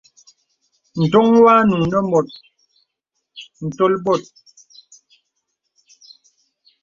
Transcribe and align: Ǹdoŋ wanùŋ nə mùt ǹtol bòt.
Ǹdoŋ 1.03 1.27
wanùŋ 1.43 1.81
nə 1.91 1.97
mùt 2.09 2.27
ǹtol 3.67 3.93
bòt. 4.05 4.23